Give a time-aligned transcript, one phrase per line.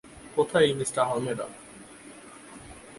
[0.35, 1.45] কোথায় এই mister Almeida?